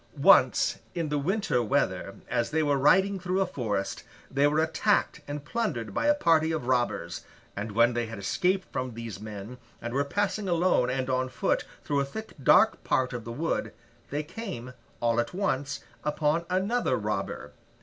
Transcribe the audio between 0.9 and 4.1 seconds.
in the winter weather, as they were riding through a forest,